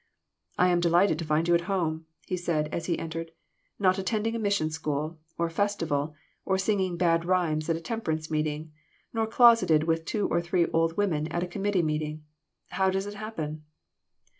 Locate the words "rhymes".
7.23-7.69